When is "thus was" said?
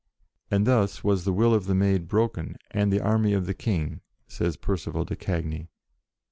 0.65-1.25